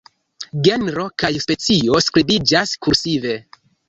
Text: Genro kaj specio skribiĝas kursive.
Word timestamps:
Genro 0.67 1.03
kaj 1.23 1.29
specio 1.43 1.99
skribiĝas 2.05 2.73
kursive. 2.87 3.37